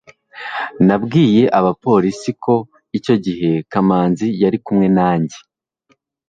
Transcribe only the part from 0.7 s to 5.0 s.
nabwiye abapolisi ko icyo gihe kamanzi yari kumwe